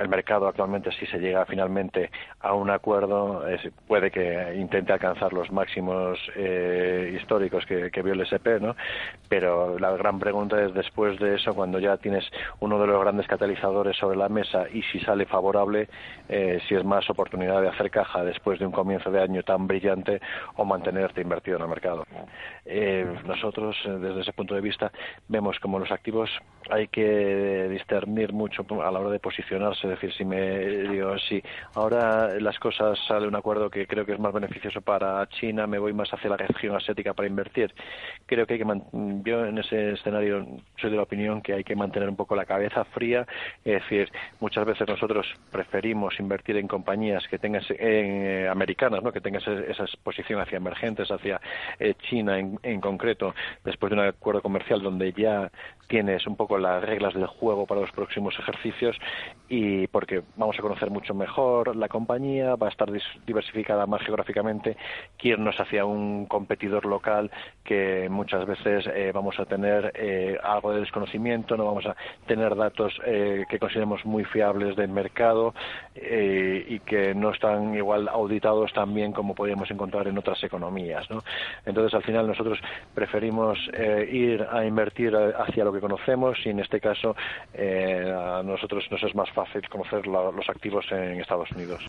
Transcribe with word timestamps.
El 0.00 0.08
mercado 0.08 0.48
actualmente 0.48 0.90
si 0.92 1.06
se 1.06 1.18
llega 1.18 1.44
finalmente 1.46 2.10
a 2.40 2.54
un 2.54 2.70
acuerdo 2.70 3.44
puede 3.86 4.10
que 4.10 4.54
intente 4.56 4.92
alcanzar 4.92 5.32
los 5.32 5.50
máximos 5.52 6.18
eh, 6.36 7.16
históricos 7.20 7.64
que, 7.66 8.02
vio 8.02 8.14
el 8.14 8.22
SP, 8.24 8.60
¿no? 8.60 8.74
Pero 9.28 9.78
la 9.78 9.90
gran 9.92 10.18
pregunta 10.18 10.62
es 10.62 10.72
después 10.72 11.18
de 11.18 11.36
eso, 11.36 11.54
cuando 11.54 11.78
ya 11.78 11.98
tienes 11.98 12.24
uno 12.60 12.80
de 12.80 12.86
los 12.86 13.00
grandes 13.00 13.26
catalizadores 13.26 13.96
sobre 13.96 14.16
la 14.16 14.28
mesa 14.28 14.64
y 14.72 14.82
si 14.84 15.00
sale 15.00 15.26
favorable, 15.26 15.88
eh, 16.28 16.60
si 16.66 16.74
es 16.74 16.84
más 16.84 17.08
oportunidad 17.10 17.60
de 17.60 17.68
hacer 17.68 17.90
caja 17.90 18.24
después 18.24 18.58
de 18.58 18.66
un 18.66 18.72
comienzo 18.72 19.10
de 19.10 19.20
año 19.20 19.42
tan 19.42 19.66
brillante 19.66 20.20
o 20.56 20.64
mantenerte 20.64 21.20
invertido 21.20 21.58
en 21.58 21.62
el 21.64 21.68
mercado. 21.68 22.04
Eh, 22.64 23.06
nosotros, 23.26 23.76
desde 23.84 24.20
ese 24.20 24.32
punto 24.32 24.54
de 24.54 24.60
vista, 24.62 24.90
vemos 25.28 25.58
como 25.60 25.78
los 25.78 25.90
activos 25.90 26.30
hay 26.70 26.88
que 26.88 27.68
discernir 27.68 28.32
mucho 28.32 28.64
a 28.82 28.90
la 28.90 29.00
hora 29.00 29.10
de 29.10 29.18
posicionarse 29.18 29.88
es 29.90 30.00
decir, 30.00 30.16
si 30.16 30.24
me 30.24 30.66
digo, 30.88 31.18
si 31.18 31.42
ahora 31.74 32.38
las 32.40 32.58
cosas 32.58 32.98
sale 33.06 33.26
un 33.26 33.34
acuerdo 33.34 33.70
que 33.70 33.86
creo 33.86 34.06
que 34.06 34.12
es 34.12 34.20
más 34.20 34.32
beneficioso 34.32 34.80
para 34.80 35.26
China, 35.28 35.66
me 35.66 35.78
voy 35.78 35.92
más 35.92 36.12
hacia 36.12 36.30
la 36.30 36.36
región 36.36 36.76
asiática 36.76 37.14
para 37.14 37.28
invertir. 37.28 37.72
Creo 38.26 38.46
que 38.46 38.54
hay 38.54 38.60
que 38.60 38.80
yo 39.24 39.44
en 39.44 39.58
ese 39.58 39.92
escenario 39.92 40.46
soy 40.80 40.90
de 40.90 40.96
la 40.96 41.02
opinión 41.02 41.42
que 41.42 41.54
hay 41.54 41.64
que 41.64 41.74
mantener 41.74 42.08
un 42.08 42.16
poco 42.16 42.36
la 42.36 42.44
cabeza 42.44 42.84
fría, 42.84 43.26
es 43.64 43.82
decir, 43.82 44.10
muchas 44.40 44.64
veces 44.64 44.86
nosotros 44.88 45.26
preferimos 45.50 46.18
invertir 46.20 46.56
en 46.56 46.68
compañías 46.68 47.26
que 47.28 47.38
tengan 47.38 47.62
eh, 47.70 48.48
americanas, 48.50 49.02
¿no? 49.02 49.12
que 49.12 49.20
tengan 49.20 49.42
esa 49.42 49.82
exposición 49.84 50.40
hacia 50.40 50.56
emergentes, 50.56 51.10
hacia 51.10 51.40
eh, 51.78 51.94
China 52.08 52.38
en, 52.38 52.58
en 52.62 52.80
concreto, 52.80 53.34
después 53.64 53.90
de 53.90 53.98
un 53.98 54.06
acuerdo 54.06 54.42
comercial 54.42 54.82
donde 54.82 55.12
ya 55.12 55.50
tienes 55.88 56.26
un 56.26 56.36
poco 56.36 56.56
las 56.56 56.82
reglas 56.84 57.14
del 57.14 57.26
juego 57.26 57.66
para 57.66 57.80
los 57.80 57.90
próximos 57.90 58.38
ejercicios 58.38 58.96
y 59.48 59.79
porque 59.86 60.22
vamos 60.36 60.58
a 60.58 60.62
conocer 60.62 60.90
mucho 60.90 61.14
mejor 61.14 61.76
la 61.76 61.88
compañía, 61.88 62.56
va 62.56 62.68
a 62.68 62.70
estar 62.70 62.90
diversificada 63.26 63.86
más 63.86 64.02
geográficamente, 64.02 64.76
irnos 65.30 65.58
hacia 65.60 65.84
un 65.84 66.26
competidor 66.26 66.86
local 66.86 67.30
que 67.64 68.08
muchas 68.10 68.46
veces 68.46 68.86
eh, 68.92 69.12
vamos 69.14 69.38
a 69.38 69.44
tener 69.44 69.92
eh, 69.94 70.36
algo 70.42 70.72
de 70.72 70.80
desconocimiento, 70.80 71.56
no 71.56 71.64
vamos 71.64 71.86
a 71.86 71.94
tener 72.26 72.56
datos 72.56 73.00
eh, 73.06 73.44
que 73.48 73.58
consideremos 73.58 74.04
muy 74.04 74.24
fiables 74.24 74.76
del 74.76 74.88
mercado 74.88 75.54
y 75.94 76.80
que 76.80 77.14
no 77.14 77.30
están 77.30 77.74
igual 77.74 78.08
auditados 78.08 78.72
también 78.72 79.12
como 79.12 79.34
podríamos 79.34 79.70
encontrar 79.70 80.08
en 80.08 80.16
otras 80.16 80.42
economías. 80.42 81.08
¿no? 81.10 81.22
Entonces, 81.66 81.94
al 81.94 82.02
final, 82.02 82.26
nosotros 82.26 82.58
preferimos 82.94 83.58
ir 84.10 84.46
a 84.50 84.64
invertir 84.64 85.14
hacia 85.14 85.64
lo 85.64 85.72
que 85.72 85.80
conocemos 85.80 86.38
y 86.44 86.50
en 86.50 86.60
este 86.60 86.80
caso 86.80 87.14
a 87.54 88.42
nosotros 88.42 88.86
nos 88.90 89.02
es 89.02 89.14
más 89.14 89.30
fácil 89.30 89.68
conocer 89.70 90.06
los 90.06 90.48
activos 90.50 90.84
en 90.90 91.20
Estados 91.20 91.50
Unidos. 91.52 91.78